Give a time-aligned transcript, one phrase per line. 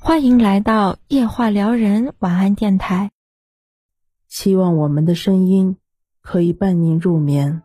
[0.00, 3.10] 欢迎来到夜话撩人晚安电台。
[4.28, 5.76] 希望我们的声音
[6.22, 7.62] 可以伴您入眠。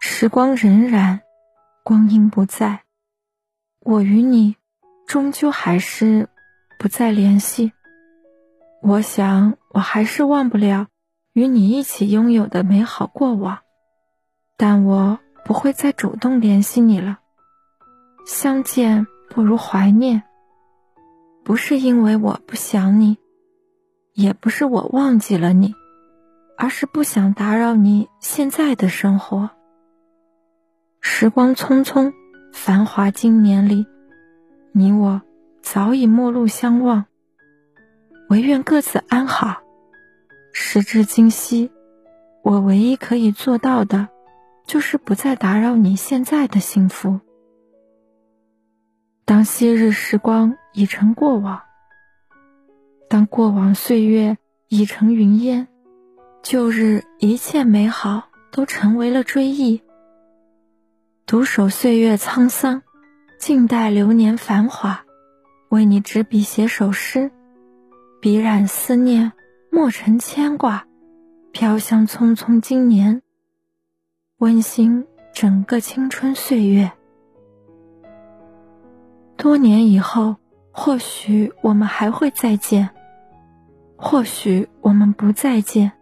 [0.00, 1.20] 时光荏苒，
[1.84, 2.82] 光阴不在，
[3.80, 4.56] 我与你
[5.06, 6.28] 终究还是
[6.78, 7.72] 不再联系。
[8.82, 10.88] 我想，我还是忘不了
[11.32, 13.60] 与你一起拥有的美好过往，
[14.56, 17.20] 但我不会再主动联系你了。
[18.26, 20.24] 相见不如怀念。
[21.48, 23.16] 不是因为我不想你，
[24.12, 25.74] 也不是我忘记了你，
[26.58, 29.48] 而是不想打扰你现在的生活。
[31.00, 32.12] 时光匆匆，
[32.52, 33.86] 繁华经年里，
[34.72, 35.22] 你我
[35.62, 37.06] 早已陌路相望。
[38.28, 39.62] 唯愿各自安好。
[40.52, 41.70] 时至今夕，
[42.42, 44.08] 我唯一可以做到的，
[44.66, 47.20] 就是不再打扰你现在的幸福。
[49.28, 51.60] 当昔日时光已成过往，
[53.10, 55.68] 当过往岁月已成云烟，
[56.42, 59.82] 旧日一切美好都成为了追忆。
[61.26, 62.82] 独守岁月沧桑，
[63.38, 65.04] 静待流年繁华，
[65.68, 67.30] 为你执笔写首诗，
[68.22, 69.32] 笔染思念，
[69.70, 70.86] 墨成牵挂，
[71.52, 73.20] 飘香匆匆经年，
[74.38, 76.90] 温馨整个青春岁月。
[79.38, 80.34] 多年以后，
[80.72, 82.90] 或许我们还会再见，
[83.96, 85.92] 或许我们不再见。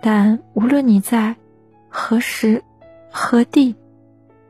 [0.00, 1.36] 但无论你在
[1.88, 2.64] 何时、
[3.12, 3.76] 何地、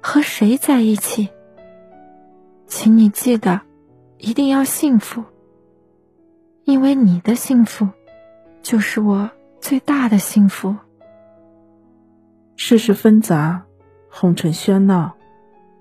[0.00, 1.28] 和谁在一起，
[2.66, 3.60] 请你记得，
[4.16, 5.22] 一定要幸福，
[6.64, 7.86] 因为你的幸福，
[8.62, 10.74] 就是我最大的幸福。
[12.56, 13.64] 世事纷杂，
[14.08, 15.12] 红尘喧闹，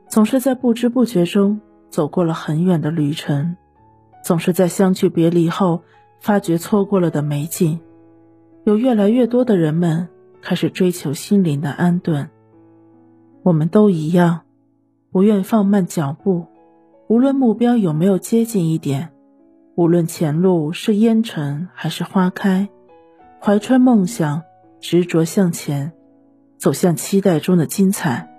[0.09, 1.61] 总是在不知不觉中。
[1.91, 3.57] 走过了很远的旅程，
[4.23, 5.81] 总是在相聚别离后，
[6.21, 7.79] 发觉错过了的美景。
[8.63, 10.07] 有越来越多的人们
[10.41, 12.29] 开始追求心灵的安顿。
[13.43, 14.41] 我们都一样，
[15.11, 16.45] 不愿放慢脚步。
[17.07, 19.09] 无论目标有没有接近一点，
[19.75, 22.69] 无论前路是烟尘还是花开，
[23.41, 24.43] 怀揣梦想，
[24.79, 25.91] 执着向前，
[26.57, 28.30] 走向期待中的精彩。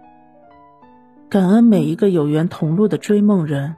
[1.32, 3.76] 感恩每一个有缘同路的追梦人，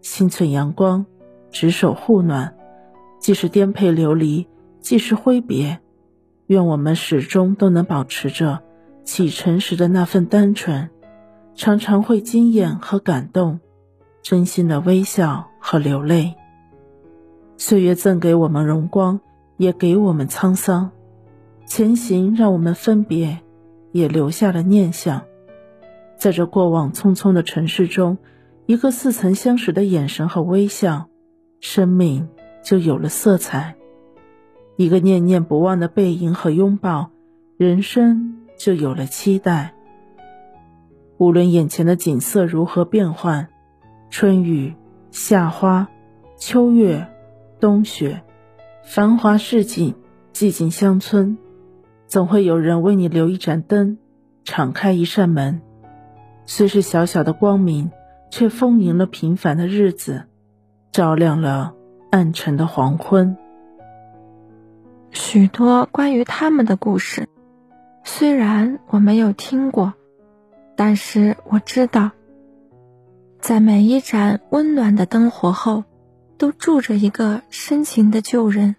[0.00, 1.06] 心存阳光，
[1.52, 2.56] 执手护暖，
[3.20, 4.48] 既是颠沛流离，
[4.80, 5.78] 既是挥别。
[6.48, 8.60] 愿我们始终都能保持着
[9.04, 10.90] 启程时的那份单纯，
[11.54, 13.60] 常常会惊艳和感动，
[14.20, 16.34] 真心的微笑和流泪。
[17.56, 19.20] 岁月赠给我们荣光，
[19.58, 20.90] 也给我们沧桑。
[21.66, 23.38] 前行让我们分别，
[23.92, 25.22] 也留下了念想。
[26.18, 28.18] 在这过往匆匆的城市中，
[28.64, 31.08] 一个似曾相识的眼神和微笑，
[31.60, 32.28] 生命
[32.62, 33.74] 就有了色彩；
[34.76, 37.10] 一个念念不忘的背影和拥抱，
[37.56, 39.74] 人生就有了期待。
[41.18, 43.48] 无论眼前的景色如何变幻，
[44.10, 44.74] 春雨、
[45.10, 45.88] 夏花、
[46.38, 47.06] 秋月、
[47.60, 48.22] 冬雪，
[48.82, 49.94] 繁华市井、
[50.32, 51.38] 寂静乡村，
[52.06, 53.98] 总会有人为你留一盏灯，
[54.44, 55.62] 敞开一扇门。
[56.46, 57.90] 虽是小小的光明，
[58.30, 60.24] 却丰盈了平凡的日子，
[60.92, 61.74] 照亮了
[62.10, 63.36] 暗沉的黄昏。
[65.10, 67.28] 许多关于他们的故事，
[68.04, 69.94] 虽然我没有听过，
[70.76, 72.12] 但是我知道，
[73.40, 75.84] 在每一盏温暖的灯火后，
[76.38, 78.76] 都住着一个深情的旧人。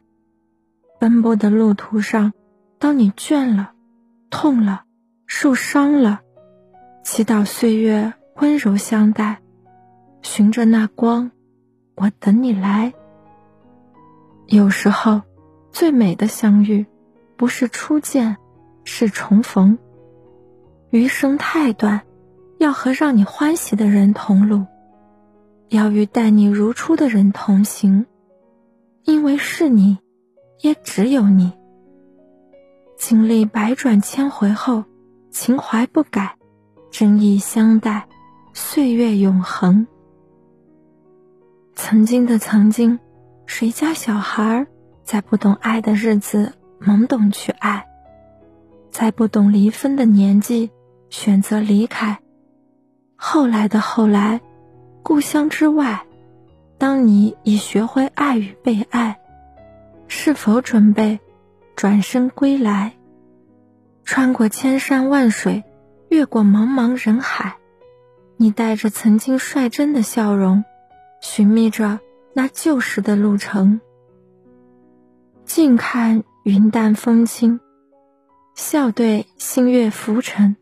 [1.00, 2.34] 奔波的路途上，
[2.80, 3.72] 当你倦了、
[4.30, 4.84] 痛了、
[5.26, 6.22] 受伤了。
[7.10, 9.40] 祈祷岁月温柔相待，
[10.22, 11.32] 循着那光，
[11.96, 12.94] 我等你来。
[14.48, 15.22] 有时候，
[15.72, 16.86] 最美的相遇，
[17.38, 18.36] 不是初见，
[18.84, 19.78] 是重逢。
[20.90, 22.02] 余生太短，
[22.58, 24.66] 要和让你欢喜的人同路，
[25.70, 28.06] 要与待你如初的人同行，
[29.06, 29.98] 因为是你，
[30.60, 31.54] 也只有你。
[32.98, 34.84] 经历百转千回后，
[35.32, 36.36] 情怀不改。
[36.90, 38.08] 真意相待，
[38.54, 39.86] 岁月永恒。
[41.76, 43.00] 曾经的曾经，
[43.46, 44.66] 谁家小孩
[45.04, 47.86] 在不懂爱的日子懵懂去爱，
[48.90, 50.72] 在不懂离分的年纪
[51.10, 52.20] 选择离开。
[53.16, 54.42] 后来的后来，
[55.04, 56.04] 故乡之外，
[56.78, 59.20] 当你已学会爱与被爱，
[60.08, 61.20] 是否准备
[61.76, 62.94] 转身归来？
[64.04, 65.64] 穿过千山万水。
[66.10, 67.58] 越过茫茫人海，
[68.38, 70.64] 你带着曾经率真的笑容，
[71.22, 72.00] 寻觅着
[72.34, 73.82] 那旧时的路程。
[75.46, 77.60] 近看云淡风轻，
[78.56, 80.56] 笑对星月浮沉。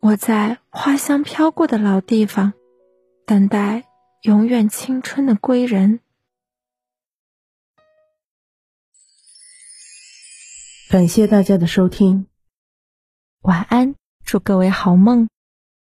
[0.00, 2.54] 我在花香飘过的老地方，
[3.26, 3.84] 等待
[4.22, 6.00] 永远青春的归人。
[10.90, 12.26] 感谢大家的收听，
[13.42, 13.94] 晚安，
[14.30, 15.28] 祝各位好梦。